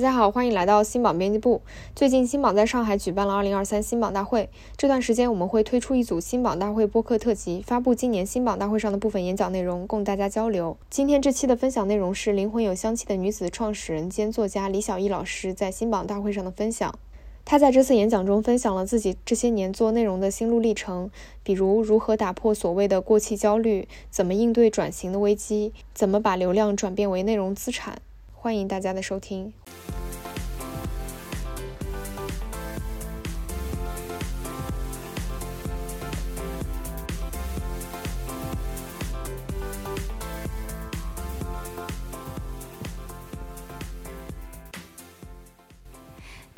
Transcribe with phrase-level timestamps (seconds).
[0.00, 1.60] 大家好，欢迎来到新榜编辑部。
[1.94, 4.48] 最近新榜在上海举办了2023新榜大会，
[4.78, 10.74] 这段时间我们会推出一组新榜大会播客特辑，发布今年新榜大会上的部分演讲内容，供大家交流。
[10.88, 16.98] 今天这期的分享内容是灵魂有香气的女子创始人兼作家李小艺老师在新榜大会上的分享。
[17.44, 21.10] 他在这次演讲中分享了自己这些年做内容的心路历程，
[21.42, 28.00] 比如如何打破所谓的过气焦虑，怎么应对转型的危机，怎么把流量转变为内容资产。
[28.32, 29.52] 欢迎大家的收听。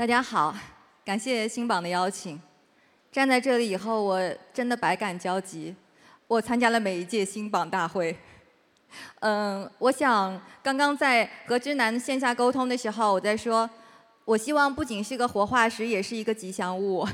[0.03, 0.53] 大家好。
[1.05, 2.37] 感谢新榜的邀请，
[3.13, 4.21] 站在这里以后，我
[4.53, 5.73] 真的百感交集。
[6.27, 8.19] 我参加了每一届新榜大会，
[9.21, 13.71] 嗯，我想刚刚在和之南线下沟通的时候，我在说，
[14.25, 17.07] 我希望不仅是个活化石，也是一个吉祥物。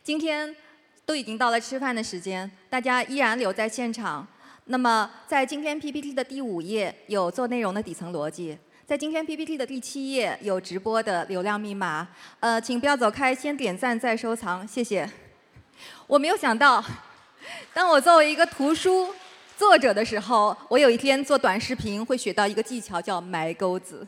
[0.00, 0.54] 今天
[1.04, 4.24] 都已经到了吃饭的时间，大家依然留在现场。
[4.66, 8.56] 那么，在今天 PPT 的第五页有做内容的底层逻辑。
[8.86, 12.06] 在今天 PPT 的第七页有直播的流量密码，
[12.38, 15.10] 呃，请不要走开，先点赞再收藏，谢谢。
[16.06, 16.84] 我没有想到，
[17.72, 19.14] 当我作为一个图书
[19.56, 24.06] 作者的时候，我有一天做短视频会学到一个技巧，叫埋钩子。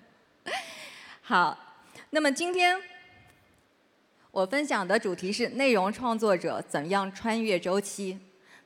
[1.22, 1.58] 好，
[2.10, 2.78] 那么今天
[4.30, 8.18] 我分享的主题是内容创作者怎样穿越周期。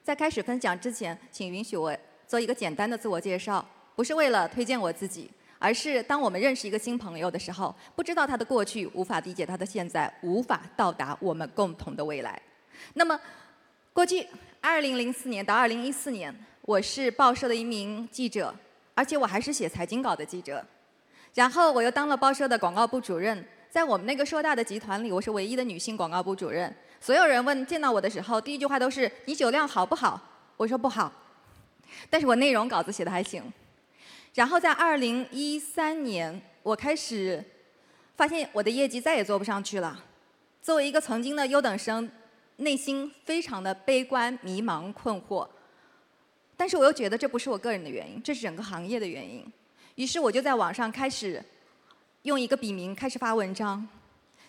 [0.03, 3.65] 在开始分享之前，请允许我做一个简单的自我介绍。
[3.97, 12.41] 不是为了推荐我自己，而是当我们认识一个新朋友的时候，不知道他的过去，无法理解他的现在，无法到达我们共同的未来。
[12.95, 13.19] 那么，
[13.93, 14.27] 过去
[14.63, 18.55] 2004年到2014年，我是报社的一名记者，
[18.95, 20.65] 而且我还是写财经稿的记者。
[21.35, 26.75] 然后我又当了报社的广告部主任，在我们那个硕大的集团里，我是唯一的女性广告部主任。
[27.01, 30.21] 所有人问见到我的时候，第一句话都是“你酒量好不好？”
[30.57, 31.11] 我说不好，
[32.11, 33.43] 但是我内容稿子写的还行。
[34.35, 37.45] 然后在二零一三年，我开始
[38.17, 40.05] 发现我的业绩再也做不上去了。
[40.63, 42.09] 作为一个曾经的优等生，
[42.57, 45.49] 内心非常的悲观、迷茫、困惑。
[46.57, 49.45] 但是我又觉得这不是我个人的原因，这是整个行业的原因。
[49.97, 51.43] 于是我就在网上开始
[52.23, 53.87] 用一个笔名开始发文章。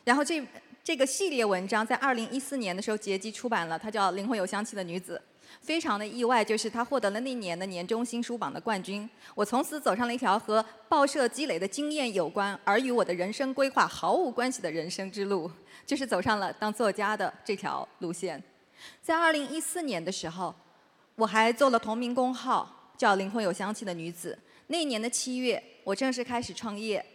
[0.03, 0.45] 然后这
[0.83, 5.19] 这个系列文章在二零一四年的时候结集出版了，它叫《灵魂有香气的女子》。
[5.59, 9.09] 非常的意外，就是他获得了那年的年终新书榜的冠军。
[9.35, 15.51] 我从此走上了一条和报社积累的经验有关，而与我的人生规划毫无关系的人生之路，
[15.85, 18.41] 就是走上了当作家的这条路线。
[19.01, 20.55] 在二零一四年的时候，
[21.15, 24.37] 我还做了同名公号，叫“灵魂有香气的女子”。
[24.67, 27.05] 那年的七月，我正式开始创业。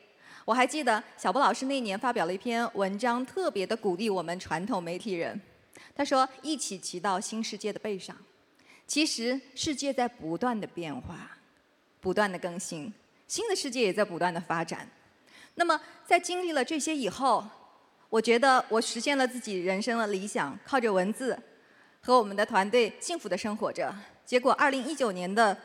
[0.45, 5.41] 我还记得小波老师那年发表了一篇文章，特别的鼓励我们传统媒体人。
[5.95, 8.17] 他说：“一起骑到新世界的背上。”
[8.87, 11.31] 其实世界在不断的变化，
[12.01, 12.93] 不断的更新，
[13.27, 14.89] 新的世界也在不断的发展。
[15.57, 17.45] 那么在经历了这些以后，
[18.09, 21.37] 我觉得我实现了自己人生的理想，靠着文字
[22.01, 23.93] 和我们的团队幸福的生活着。
[24.25, 25.57] 结果二零一九年的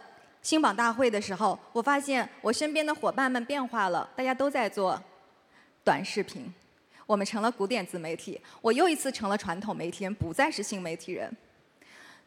[0.41, 4.99] 新榜大会的时候，我发现我身边的伙伴们变化了，大家都在做
[5.83, 6.51] 短视频。
[7.05, 11.31] 我们成了古典自媒体，我又一次成了传统媒体人，不再是新媒体人。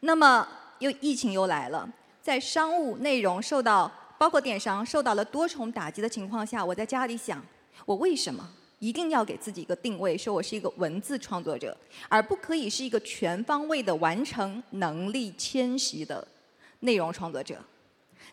[0.01, 0.47] 那么，
[0.81, 1.89] 又疫情又来了，
[2.21, 7.43] 在商务内容受到，包括电商受到了多重打击的情况下，我在家里想，
[7.87, 8.47] 我为什么
[8.81, 11.75] 一定要给自己一个定位，说我是一个文字创作者，
[12.09, 16.27] 而不可以是一个全方位的完成能力迁徙的
[16.81, 17.59] 内容创作者？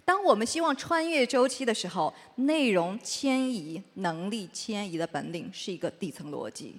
[0.04, 6.76] 当我们希望穿越周期的时候，内容迁移能力迁移的本领是一个底层逻辑。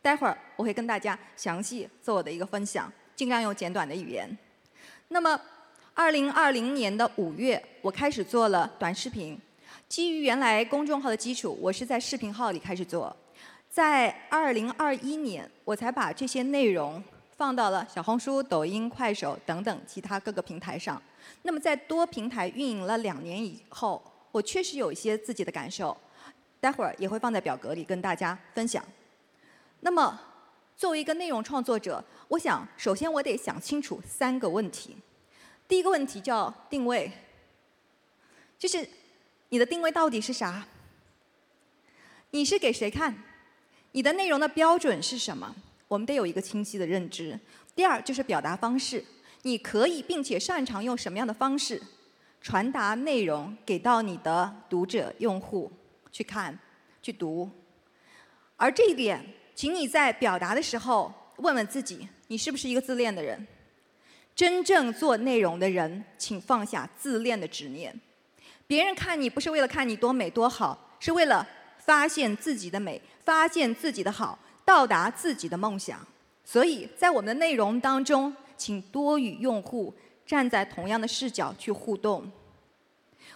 [0.00, 4.36] 待会儿我会跟大家详细做我的一个分享，尽量用简短的语言。
[5.08, 5.40] 那么，
[5.94, 9.38] 二零二零年的五月，我开始做了短视频。
[9.88, 13.14] 基于原来公众号的基础，我是在视频号里开始做。
[13.70, 17.02] 在二零二一年，我才把这些内容
[17.36, 21.02] 放到了小红书、抖音、快手等等其他各个平台上。
[21.42, 25.96] 那么在多平台运营了两年以后，我确实有一些自己的感受，
[26.60, 28.84] 待会儿也会放在表格里跟大家分享。
[29.80, 30.20] 那么
[30.76, 34.96] 作为一个内容创作者，我想首先我得想清楚三个问题。
[35.66, 37.10] 第一个问题叫定位，
[38.58, 38.88] 就是
[39.48, 40.66] 你的定位到底是啥？
[42.30, 43.14] 你是给谁看？
[43.92, 45.54] 你的内容的标准是什么？
[45.88, 47.38] 我们得有一个清晰的认知。
[47.74, 49.04] 第二就是表达方式。
[49.42, 51.78] 你可以并且擅长用什么样的方式
[52.40, 55.70] 传达内容给到你的读者用户？
[56.10, 56.58] 去看、
[57.02, 57.50] 去读。
[58.56, 59.22] 而这一点，
[59.54, 63.46] 请你在表达的时候问问自己：你是不是一个自恋的人？
[64.34, 68.00] 真正做内容的人，请放下自恋的执念。
[68.66, 71.46] 别人看你不是为了看你多美多好，是为了
[71.78, 76.06] 发现自己的美，发现自己的好，到达自己的梦想。
[76.44, 79.92] 所以在我们的内容当中，请多与用户
[80.26, 82.30] 站在同样的视角去互动。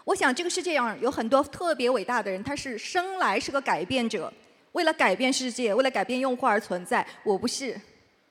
[0.04, 4.32] 我想这个世界上有很多特别伟大的人，他是生来是个改变者，
[4.72, 7.06] 为了改变世界，为了改变用户而存在。
[7.24, 7.78] 我不是，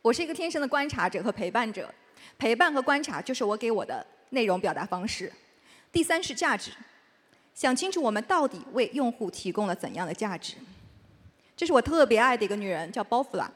[0.02, 1.94] 我是一个天生的观察者和陪伴者。
[2.38, 5.32] 陪伴和观察就是我给我的内容表达方式。
[5.92, 6.72] 第三是价值，
[7.54, 10.56] 想清楚我们到底为用户提供了怎样的价值。
[11.58, 13.50] 这是我特别爱的一个女人，叫包弗拉。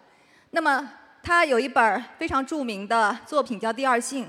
[0.49, 4.25] 那么她有一本非常著名的作品叫《第二性》。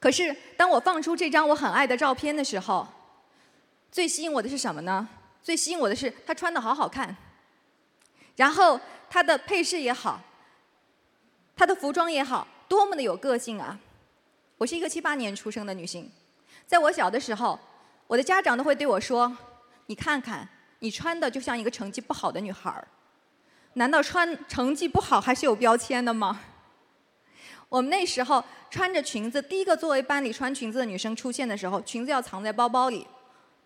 [0.00, 2.86] 可是当我放出这张我很爱的照片的时候，
[3.90, 5.08] 最吸引我的是什么呢？
[5.42, 7.16] 最吸引我的是她穿的好好看，
[8.36, 8.78] 然后
[9.08, 10.20] 她的配饰也好，
[11.56, 12.48] 她的服装也好。
[12.66, 13.78] 多么的有个性啊！
[14.56, 16.10] 我是一个七八年出生的女性，
[16.66, 17.60] 在我小的时候，
[18.06, 19.36] 我的家长都会对我说
[19.86, 20.48] ：“你看看，
[20.84, 22.86] 你穿的就像一个成绩不好的女孩儿。
[23.72, 26.42] 难道穿成绩不好还是有标签的吗？”
[27.70, 33.06] 我们那时候穿着裙子，第一个作为班里穿裙子的女生出现的时候，裙子要藏在包包里，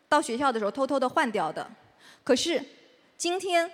[0.09, 1.69] 到学校的时候偷偷的换掉的。
[2.23, 2.65] 可是
[3.17, 3.69] 今天，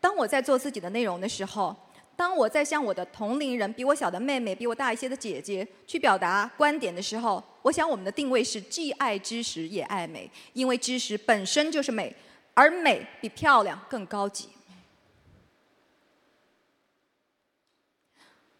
[0.00, 1.76] 当我在做自己的内容的时候，
[2.16, 12.16] 当我在向我的同龄人、比我小的妹妹、比我大一些的姐姐去表达观点的时候，我想我们的定位是既爱知识也爱美，因为知识本身就是美，
[12.56, 14.48] 而美比漂亮更高级。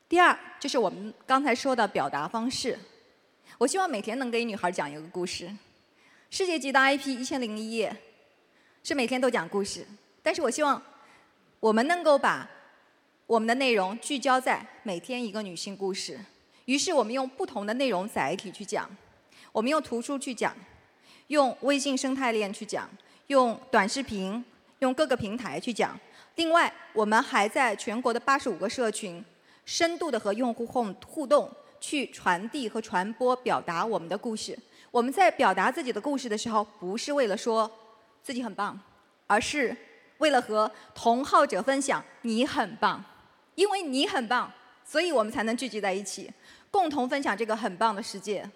[0.07, 2.79] 第二，就是我们刚才说的表达方式。
[3.57, 5.51] 我希望每天能给女孩讲一个故事，
[6.29, 7.91] 世界级的 IP《一千零一夜》
[8.87, 9.87] 是每天都讲故事，
[10.23, 10.81] 但是我希望
[11.59, 12.49] 我们能够把。
[13.29, 16.17] 我们的内容聚焦在每天一个女性故事，
[16.67, 18.89] 于是我们用不同的内容载体去讲，
[19.51, 20.55] 我们用图书去讲，
[21.27, 22.89] 用微信生态链去讲，
[23.29, 24.45] 用短视频，
[24.79, 25.99] 用各个平台去讲。
[26.37, 29.25] 另外，我们还在全国的八十五个社群，
[29.65, 31.51] 深度的和用户互互动，
[31.81, 34.59] 去传递和传播表达我们的故事。
[34.91, 37.71] 我们在表达自己的故事的时候，不是为了说
[38.23, 38.79] 自己很棒，
[39.27, 39.77] 而是
[40.19, 43.03] 为了和同好者分享你很棒。
[43.55, 44.53] 因为你很棒，
[44.85, 46.31] 所以我们才能聚集在一起，
[46.71, 48.49] 共同分享这个很棒的世界。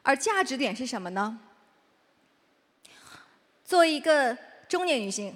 [0.00, 1.38] 而价值点是什么呢？
[3.72, 4.36] 作为一个
[4.68, 5.34] 中年女性，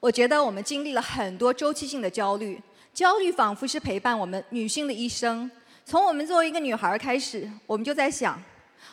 [0.00, 2.58] 我觉得我们经历了很多周期性的焦虑，
[2.94, 5.50] 焦虑仿佛是陪伴我们女性的一生。
[5.84, 8.42] 从我们作为一个女孩开始，我们就在想：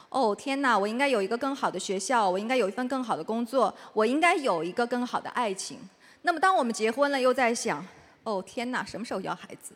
[0.10, 5.80] 哦天哪，我应该有一个更好的学校，我应该有一份更好的工作，我应该有一个更好的爱情。
[6.24, 7.88] 那么，当我们结婚了，又在想，
[8.26, 9.72] 哦天哪，什么时候要孩子？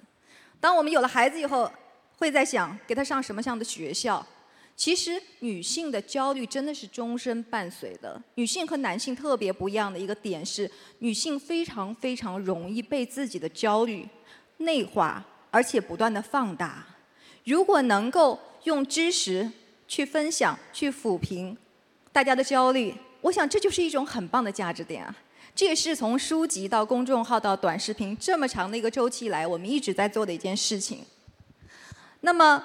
[0.59, 1.71] 当我们有了孩子以后，
[2.17, 4.27] 会在想给他上什么样的学校？
[4.75, 8.21] 其实，女性的焦虑真的是终身伴随的。
[8.35, 14.05] 女性和男性特别不一样的一个点是，女性非常非常容易被自己的焦虑
[14.57, 16.85] 内化，而且不断的放大。
[17.45, 19.49] 如果能够用知识
[19.87, 21.55] 去分享、去抚平
[22.11, 25.15] 大家的焦虑，我想这就是一种很棒的价值点啊。
[25.55, 31.05] 这也是从书籍到公众号到短视频这么长的一个周期来，我们一直在做的一件事情。
[32.21, 32.63] 那么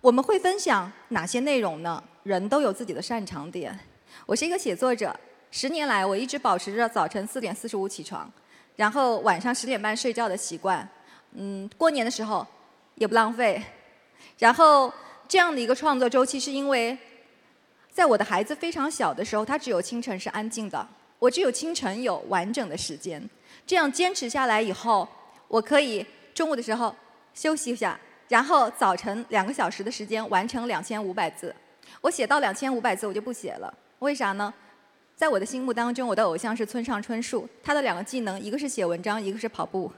[0.00, 2.02] 我们会分享哪些内容呢？
[2.22, 3.78] 人都有自己的擅长点。
[4.24, 5.14] 我是一个写作者，
[5.50, 8.30] 十年来我一直保持着早晨四点四十五起床，
[8.76, 10.88] 然后晚上十点半睡觉的习惯。
[11.32, 12.46] 嗯，过年的时候
[12.94, 13.62] 也不浪费。
[14.38, 14.90] 然后
[15.28, 16.96] 这样的一个创作周期，是因为
[17.92, 20.88] 在我的孩子非常小的时候，他只有清晨是安静的。
[21.18, 23.22] 我只有清晨有完整的时间，
[23.66, 25.06] 这样坚持下来以后，
[25.46, 26.96] 我可以中午的时候
[27.34, 31.52] 休息一下，然后早晨两个小时的时间完成两千五百字。
[32.00, 34.54] 我写到两千五百字我就不写了，为啥呢？
[35.16, 39.90] 在我的心目当中，我的偶像是村上春树，他的两个技能，一个是写文章，一个是跑步，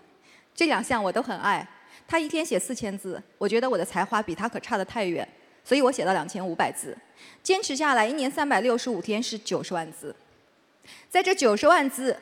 [0.54, 1.68] 这两项我都很爱。
[2.08, 5.28] 他一天写四千字，我觉得我的才华比他可差得太远，
[5.62, 6.96] 所以我写到两千五百字，
[7.42, 10.16] 坚持下来一年三百六十五天是九十万字。
[11.10, 12.16] 在这九十万字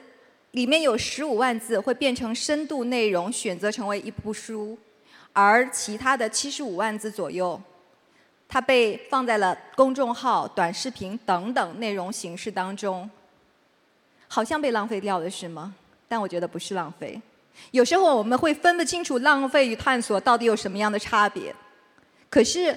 [0.51, 4.77] 里面有十五万字会变成深度内容，选择成为一部书，
[5.33, 7.61] 而其他的七十五万字左右，
[8.49, 13.09] 它被放在了公众号、短视频等等内容形式当中，
[14.27, 15.75] 好像被浪费掉了，是吗？
[16.09, 17.21] 但我觉得不是浪费。
[17.71, 21.55] 有时候我们会分不清楚浪费与探索到底有什么样的差别，
[22.29, 22.77] 可是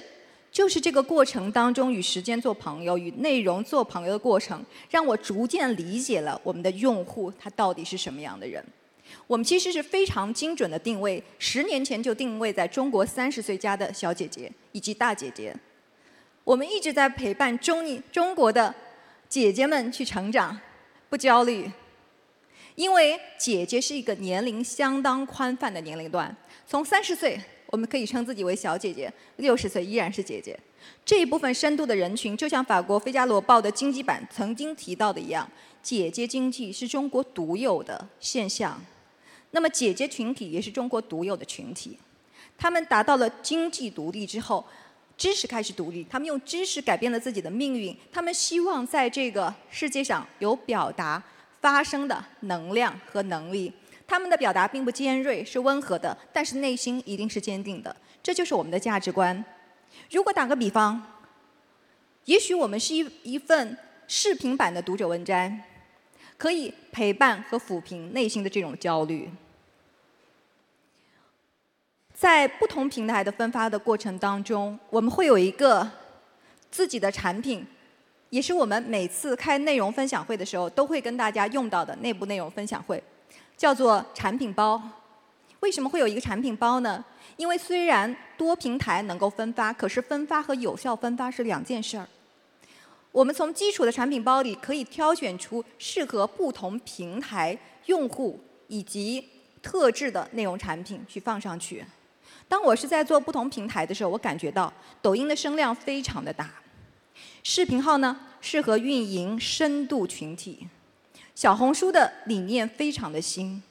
[0.52, 8.64] 就是这个过程当中与时间做朋友、与内容做朋友的过程，让我逐渐理解了我们的用户他到底是什么样的人。
[9.26, 15.54] 我们其实是非常精准的定位，十年前就定位在中国三十岁加的小姐姐以及大姐姐。
[16.44, 18.74] 我们一直在陪伴中中国的
[19.28, 20.60] 姐姐们去成长，
[21.08, 21.70] 不焦虑，
[22.74, 30.58] 因为姐姐是一个年龄相当宽泛的年龄段，从三十岁我们可以称自己为小姐姐，六十岁依然是姐姐。
[31.02, 35.50] 这一部分深度的人群，就像法国《费加罗报》的经济版曾经提到的一样，
[35.82, 38.78] 姐姐经济是中国独有的现象。
[39.54, 41.96] 那么，姐姐群体也是中国独有的群体。
[42.58, 44.66] 他们达到了经济独立之后，
[45.16, 47.96] 知识开始独立，他们用知识改变了自己的命运。
[48.12, 51.22] 他们希望在这个世界上有表达、
[51.60, 53.72] 发声的能量和能力。
[54.08, 57.94] 他们的表达并不尖锐，是温和的，但是内心一定是坚定的。
[58.24, 59.44] 这就是我们的价值观。
[60.10, 61.00] 如果打个比方，
[62.24, 65.60] 也许我们是一一份视频版的读者文摘，
[66.36, 69.30] 可以陪伴和抚平内心的这种焦虑。
[72.14, 75.86] 在不同平台的分发的过程当中，我们会有一个
[76.70, 77.66] 自己的产品，
[78.30, 83.02] 也是我们每次开内容分享会的时候都会跟大家用到的内部内容分享会，
[83.56, 84.80] 叫做产品包。
[85.60, 87.04] 为什么会有一个产品包呢？
[87.36, 92.06] 因为虽然多平台能够分发，可是分发和有效分发是两件事儿。
[93.10, 99.26] 我们从基础的产品包里可以挑选出适合不同平台用户以及
[99.62, 101.84] 特质的内容产品去放上去。
[102.48, 106.50] 当我是在做不同平台的时候，我感觉到抖音的声量非常的大，
[107.42, 110.68] 视频号呢适合运营深度群体，
[111.34, 113.62] 小红书的理念非常的新，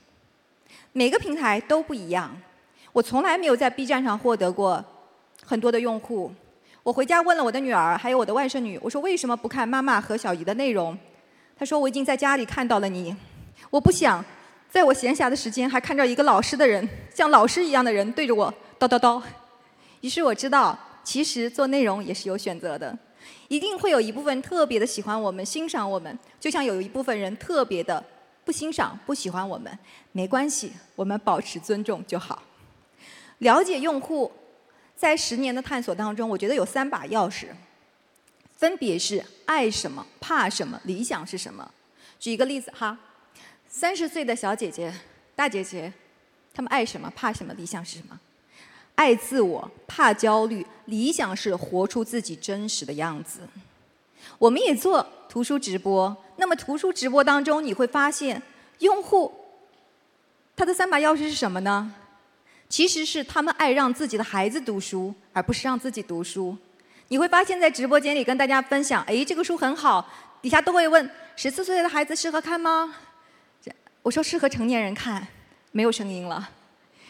[0.91, 2.36] 每个平台都不一样。
[2.91, 4.84] 我从来没有在 B 站上获得过
[5.46, 6.32] 很多的用户。
[6.84, 10.98] 我回家问了我的女儿，还有我的外甥女，我说为什么不看妈妈和小姨的内容？
[11.58, 13.15] 她说我已经在家里看到了你，
[13.70, 14.24] 我不想
[14.74, 18.51] 在我闲暇的时间还看着一个老师的人，像老师一样的人对着我。
[18.80, 19.22] 叨叨叨，
[20.01, 22.98] 于是我知道，其实做内容也是有选择的，
[23.50, 28.03] 一定会有一部分特别的喜欢我们、欣赏我们，就像有一部分人特别的
[28.44, 29.77] 不欣赏、不喜欢我们，
[30.12, 32.42] 没关系，我们保持尊重就好。
[33.38, 34.32] 了解用户，
[34.96, 37.46] 在十年的探索当中，我觉得有三把钥匙，
[38.58, 41.72] 分别是爱什么、怕什么、理想是什么。
[42.20, 42.98] 举一个例子哈，
[43.75, 44.94] 三十岁的小姐姐、
[45.36, 45.92] 大姐姐，
[46.53, 48.20] 她们爱什么、怕什么、理想是什么？
[48.94, 53.39] 爱自我，怕焦虑，理想是活出自己真实的样子。
[54.38, 58.39] 我们也做图书直播，那么图书直播当中，你会发现
[58.77, 59.34] 用户
[60.56, 61.96] 他的三把钥匙是什么呢？
[62.70, 66.56] 其实是他们爱让自己的孩子读书，而不是让自己读书。
[67.08, 70.08] 你会发现在直播间里跟大家分享，哎，这个书很好，
[70.44, 72.96] 底下都会问十四岁的孩子适合看吗？
[74.04, 75.26] 我说适合成年人看，
[75.72, 76.50] 没有声音了。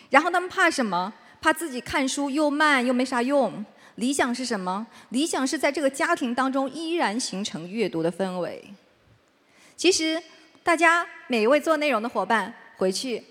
[0.09, 1.11] 然后他们怕什么？
[1.41, 4.87] 怕自己看书又慢又没啥用，理想是什么？
[5.09, 8.63] 理想是在这个家庭当中依然形成阅读的氛围。
[9.75, 10.21] 其实，
[10.63, 13.21] 大家每一位做内容的伙伴回去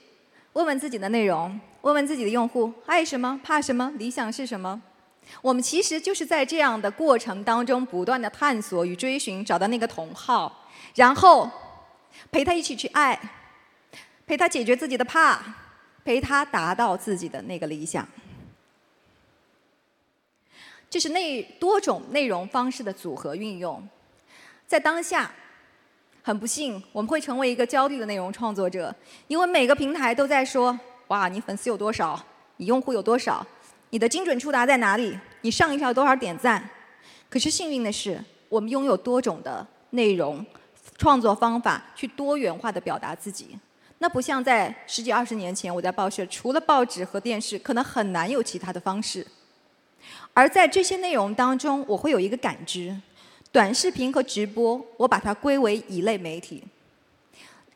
[0.53, 4.83] 问问自己的内容，问问自己的用户爱什么、怕什么、理想是什么。
[5.41, 11.51] 我们其实就是在这样的过程当中不断的探索与追寻，找到那个同好，然后
[12.31, 13.19] 陪他一起去爱，
[14.33, 15.39] 陪他解决自己的怕。
[16.07, 18.09] 陪他达到自己的那个理想，
[20.89, 23.87] 这是内多种内容方式的组合运用。
[24.67, 25.31] 在当下，
[26.23, 28.93] 很不幸，我们会成为一个焦虑的内容创作者，
[29.29, 30.77] 因为每个平台都在说
[31.09, 32.19] ：“哇，你粉丝有多少？
[32.57, 33.47] 你用户有多少？
[33.91, 35.17] 你的精准触达在哪里？
[35.43, 36.67] 你上一条多少点赞？”
[37.29, 40.45] 可是幸运的是，我们拥有多种的内容
[40.97, 43.57] 创作方法，去多元化的表达自己。
[44.03, 49.25] 那不像在十几二十年前，我在报社除了报纸和电视，可能很难有其他的方式。
[50.35, 53.01] 而在这些内容当中，我会有一个感知：
[53.53, 56.65] 短视频和直播，我把它归为一类媒体；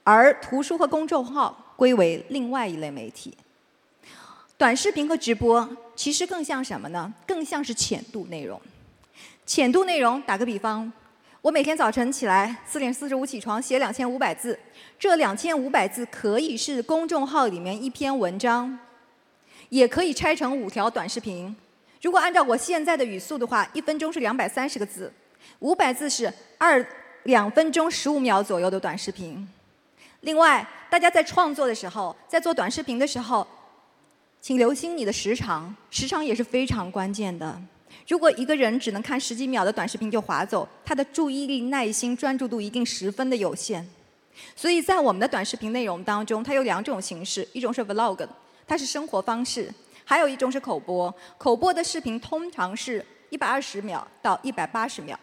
[0.02, 3.32] 而图书和公众号归为另外一类媒体。
[4.58, 7.14] 短视频和直播其实更像什么呢？
[7.24, 8.60] 更像是浅度内容。
[9.46, 10.92] 浅度内容，打个比方。
[11.46, 14.58] 我每天早晨起来四点四十五起床，写两千五百字。
[14.98, 18.76] 这两千五百字可以是公众号里面一篇文章，
[19.68, 21.54] 也可以拆成五条短视频。
[22.02, 25.12] 如果按照我现在的语速的话，一分钟是两百三十个字，
[25.60, 26.84] 五百字是二
[27.22, 29.48] 两分钟十五秒左右的短视频。
[30.22, 33.46] 另外，大家在创作的时候，在做短视频的时候，
[34.40, 37.62] 请留心你的时长，时长也是非常关键的。
[38.08, 43.86] 如果一个人只能看十几秒的短视频就划走，他的注意力、耐心、专注度一定十分的有限。
[44.54, 48.26] 所以在我们的短视频内容当中，它有两种形式，一种是 vlog，
[48.66, 49.64] 它是生活方式；
[50.04, 51.12] 还有一种是口播。
[51.38, 55.18] 口播的视频通常是一百二十秒到一百八十秒，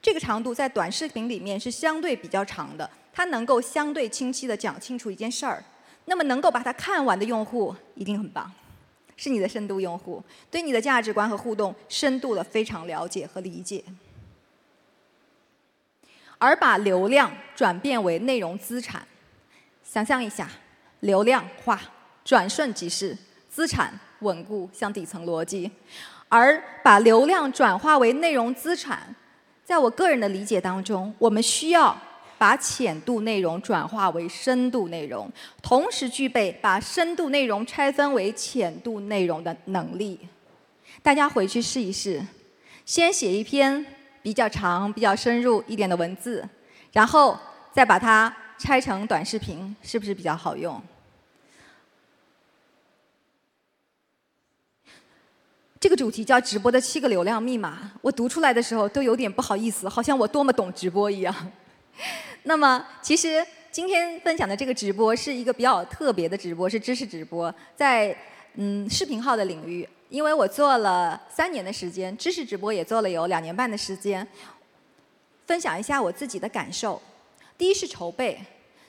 [0.00, 5.62] 这个长度在短视频里面是相对比较长的，它能够相对清晰的讲清楚一件事儿。
[6.04, 8.50] 那么能够把它看完的用户一定很棒，
[9.16, 13.82] 是你的深度用户，对你的价值观和互动深度的非常了解和理解。
[16.38, 19.06] 而把流量转变为内容资产，
[19.84, 20.50] 想象一下，
[21.00, 21.80] 流量化
[22.24, 23.16] 转瞬即逝，
[23.48, 25.70] 资产稳固向底层逻辑，
[26.28, 29.14] 而把流量转化为内容资产，
[29.64, 31.96] 在我个人的理解当中，我们需要
[32.42, 35.30] 把浅度内容转化为深度内容，
[35.62, 40.18] 同时具备把深度内容拆分为浅度内容的能力。
[41.04, 42.20] 大家回去试一试，
[42.84, 43.86] 先写一篇。
[44.22, 46.48] 比较长、比较深入一点的文字，
[46.92, 47.36] 然后
[47.72, 50.80] 再把它拆成短视频，是不是比较好用？
[55.80, 61.34] 这个主题叫“直播的七个流量密码”，我读出来的时候都有点不好意思，好像我多么懂直播一样。
[62.44, 68.16] 那么，其实今天分享的这个直播是一个比较特别的直播，是知识直播，在
[68.54, 69.88] 嗯视频号的领域。
[70.08, 74.26] 因为我做了三年的时间，知识直播也做了有两年半的时间，
[75.46, 77.00] 分享一下我自己的感受。
[77.56, 78.38] 第一是筹备，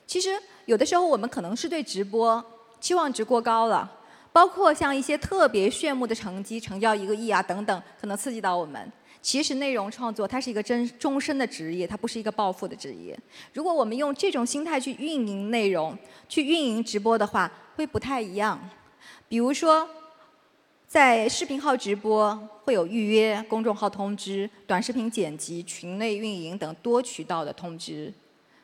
[0.05, 2.43] 其实有的时候我们可能是对直播
[2.81, 3.89] 期望值过高了，
[4.33, 8.91] 包括像一些特别炫目的成绩，成交一个亿啊等等，可能刺激到我们。
[9.24, 13.18] 其实内容创作它是一个真终身的职业，它不是一个暴富的职业。
[13.53, 15.98] 如果我们用这种心态去运营内容、
[16.30, 18.70] 去运营直播的话，会不太一样。
[19.27, 19.90] 比如说。
[20.86, 28.14] 在视频号直播会有预约、公众号通知、短视频剪辑、群内运营等多渠道的通知，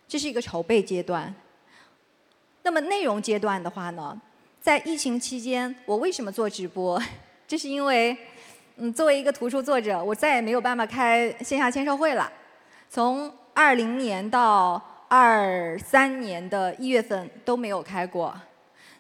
[0.08, 1.34] 这是一个筹备阶段。
[2.62, 4.22] 那么内容阶段的话呢，
[4.62, 7.02] 在疫情期间，我为什么做直播？
[7.48, 8.16] 这是因为，
[8.82, 12.32] 嗯，作为一个图书作者，我再也没有办法开线下签售会了。
[12.90, 18.34] 从二零年到二三年的一月份都没有开过。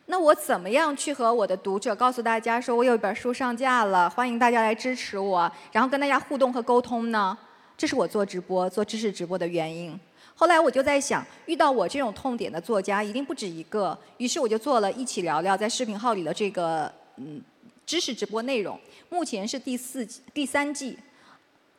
[0.07, 7.37] 那我怎么样去和我的读者告诉大家说，我有一本书上架了，欢迎大家来支持我，然后跟大家互动和沟通呢？
[7.77, 9.97] 这是我做直播、做知识直播的原因。
[10.35, 17.41] 后来我就在想，遇到我这种痛点的作家一定不止一个，于是我就做了一起聊聊在视频号里的这个嗯
[17.89, 18.79] 知识直播内容。
[19.09, 20.95] 目前是第四季、第三季，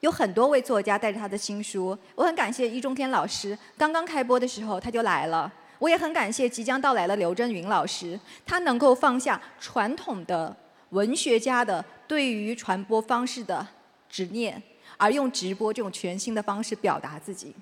[0.01, 1.97] 有很多位作家带着他的新书。
[2.17, 5.53] 我很感谢易中天老师，刚刚开播的时候他就来了。
[5.79, 10.55] 我也很感谢即将到来的刘震云老师，他能够放下传统的
[10.89, 13.65] 文学家的对于传播方式的
[14.09, 14.61] 执念，
[14.97, 17.55] 而用直播这种全新的方式表达自己。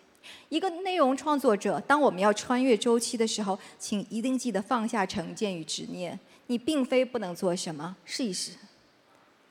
[0.48, 6.18] 一个内容创作者，当我们要穿越周期的时候，请一定记得放下成见与执念。
[6.48, 8.50] 你并非不能做什么，试一试。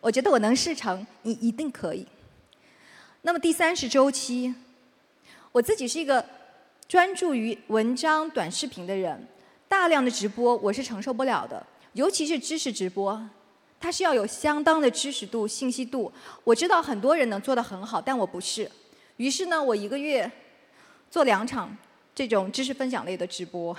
[0.02, 2.06] 我觉得我能试成，你一定可以。
[3.24, 4.54] 那么第三是周期，
[5.52, 6.24] 我自己是一个。
[6.88, 9.28] 专注于文章、短视频的人，
[9.68, 13.22] 大量的直播我是承受不了的，尤其是知识直播，
[13.78, 16.10] 它是要有相当的知识度、信息度。
[16.46, 18.72] 我知道很多人能做得很好，但我不是。
[19.18, 20.32] 于是呢，我一个月
[21.12, 21.78] 做两场
[22.16, 23.76] 这种知识分享类的直播，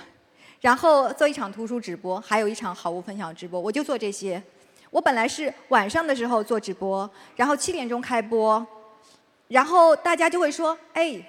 [0.61, 4.41] 然后做一场图书直播，还有一场好物分享直播，我就做这些。
[4.91, 8.65] 我本来是晚上的时候做直播，然后七点钟开播，
[9.47, 11.21] 然后大家就会说：“哎。”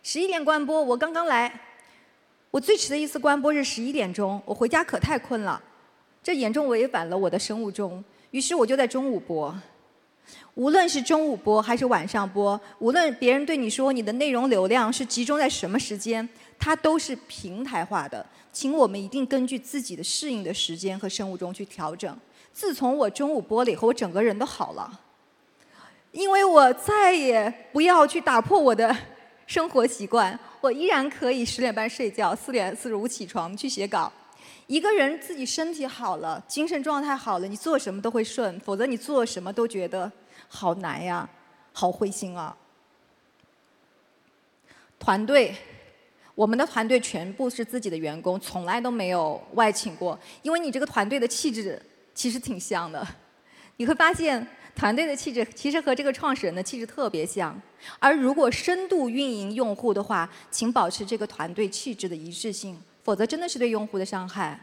[0.00, 1.52] 十一点关播，我刚刚来，
[2.50, 5.60] 我最迟的一次关播是十一点钟，我回家可太困了，
[6.22, 9.54] 这严重违反了我的生物钟，于是我就在中午播。
[10.54, 22.18] 无论是中午播还是晚上播，无论别人对你说你的内容流量是集中在什么时间，它都是平台化的，请我们一定根据自己的适应的时间和生物钟去调整。
[22.52, 25.00] 自从我中午播了以后，我整个人都好了，
[26.12, 28.96] 因为我再也不要去打破我的。
[29.46, 34.12] 生活习惯，我依然可以十点半睡觉，四点四十五起床去写稿。
[34.66, 40.10] 一个人自己身体好了，精神状态好了，你做什么都会顺；否则你做什么都觉得
[40.48, 41.28] 好难呀，
[41.72, 42.56] 好灰心啊。
[44.98, 45.54] 团队，
[46.34, 51.80] 我们的团队全部是自己的员工，从来都没有外请过，因为你这个团队的气质
[52.14, 53.06] 其实挺像的，
[53.76, 54.46] 你会发现。
[54.76, 57.60] 团队的气质其实和这个创始人的气质特别像，
[57.98, 64.60] 而如果深度运营用户的话，请保持这个团队气质的一致性，否则真的是对用户的伤害。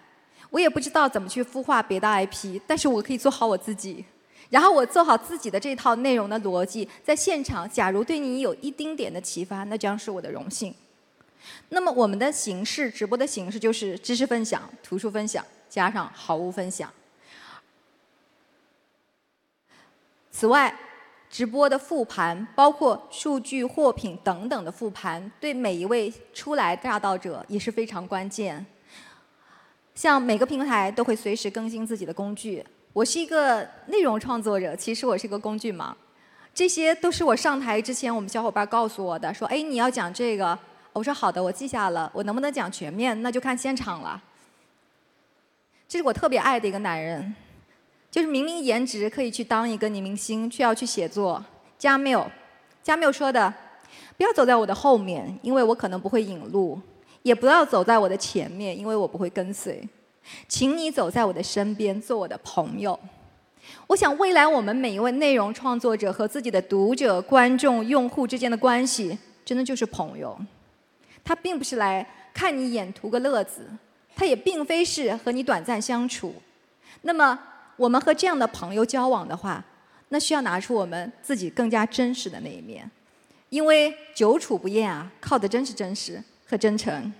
[0.51, 4.05] 我也不知道怎么去孵化别的 IP，但是我可以做好我自己，
[4.51, 10.71] 然后我做好自己的这套内容的逻辑，在现场，假如对你有一丁点的启发，那将是我的荣幸。
[11.69, 16.93] 那么我们的形式，直播的形式就是知识分享、图书分享加上好物分享。
[20.29, 20.71] 此外，
[21.35, 28.65] 直播的复盘，包括数据、货品等等的复盘，对每一位初来乍到者也是非常关键。
[29.93, 32.65] 像每个平台都会随时更新自己的工具。
[32.93, 35.93] 我是一个内容创作者，其实我是个工具盲。
[36.53, 40.57] 这些都是我上台之前我们小伙伴告诉我的，说：“哎，你要讲这个。”
[40.93, 42.09] 我说：“好的，我记下了。
[42.15, 44.23] 我能不能讲全面，那就看现场了。”
[45.85, 47.35] 这是我特别爱的一个男人。
[48.15, 51.43] 就是明明颜值可以去当一个女明星，却要去写作。
[51.77, 52.25] 加缪，
[52.81, 53.53] 加缪说的
[54.15, 56.79] ：“不要走在我的后面，因为我可能不会引路；
[57.23, 59.85] 也不要走在我的前面，因为我不会跟随。
[60.47, 62.97] 请你走在我的身边，做我的朋友。”
[63.87, 70.39] 我想，未来我们每一位内容创作者和自己的读者、观众、用户之间的关系，真的就是朋友。
[71.21, 73.67] 他并不是来看你演图个乐子，
[74.15, 76.33] 他也并非是和你短暂相处。
[77.01, 77.37] 那么。
[77.77, 79.63] 我们和这样的朋友交往的话，
[80.09, 82.89] 那需要拿出我们自己更加真实的那一面，
[83.49, 87.13] 因为久处不厌啊，靠的真是真实和真诚。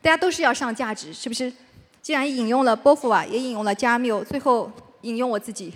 [0.00, 1.52] 大家都是要上价值，是不是？
[2.00, 5.74] 既然引用了波伏娃，也引用了加缪，最后引用我自己，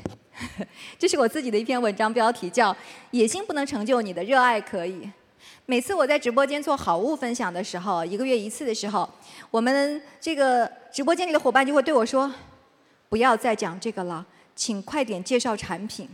[0.96, 2.72] 这是我自己的一篇文章，标题叫
[3.10, 5.02] 《野心不能成就你的热爱可以》。
[5.66, 9.08] 每次我在直播间做好物分享的时候，一个月一次的时候，
[9.50, 12.32] 我们这个直播间里的伙伴就会对我说。
[13.10, 16.08] 不要再讲这个了，请快点介绍产品。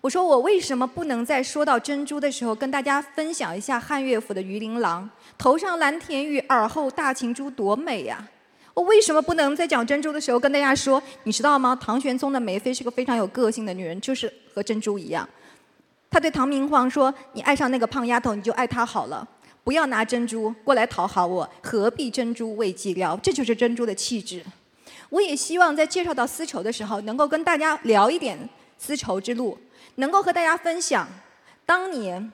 [0.00, 5.08] 我说我为什么不能在说到珍珠的时候跟大家分享一下汉乐府的鱼鳞郎，
[5.38, 8.26] 头上蓝田玉，耳后大晴珠，多美呀！
[8.74, 11.78] 我为什么不能在讲珍珠的时候跟大家说，你知道吗？
[11.80, 15.28] 唐玄宗的梅妃是个非常有个性的女人，就是和珍珠一样。
[16.10, 19.24] 他对唐明皇说：“你爱上那个胖丫头，你就爱她好了，
[19.62, 23.16] 不要拿珍珠过来讨好我，何必珍珠为寂寥？
[23.20, 24.42] 这就是珍珠的气质。”
[25.08, 28.38] 我也希望在介绍到丝绸的时候，能够跟大家聊一点
[28.78, 29.58] 丝绸之路，
[29.96, 31.08] 能够和大家分享，
[31.64, 32.30] 当年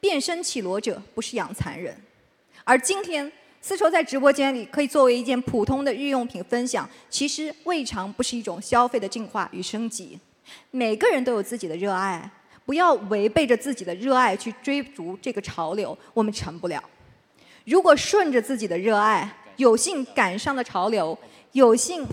[0.00, 1.96] 变身绮罗者不是养蚕人，
[2.64, 10.18] 而今天丝绸在直播间里可以作为一件普通的日用品分享，其实未尝不是一种消费的进化与升级。
[10.70, 12.30] 每个人都有自己的热爱，
[12.64, 16.82] 不要违背着自己的热爱去追逐这个潮流，我们成不了。
[17.64, 21.18] 如果顺着自己的热爱，有幸赶上了潮流。
[21.52, 22.06] 有幸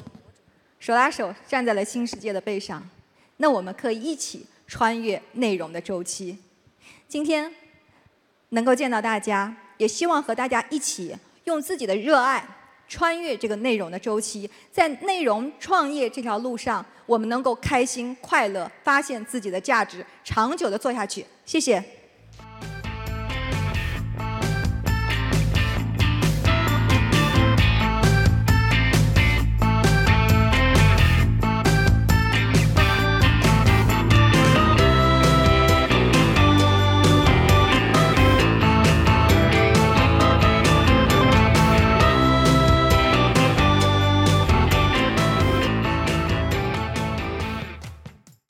[0.80, 2.88] 手拉手站在了新世界的背上，
[3.38, 6.38] 那我们可以一起穿越内容的周期。
[7.08, 7.54] 今天
[8.50, 12.48] 能够见到大家，也希望和大家一起用自己的热爱
[12.88, 21.26] 穿越这个内容的周期，在内容创业这条路上，我们能够开心快乐，发现自己的价值，长久的做下去。
[21.46, 21.84] 谢谢。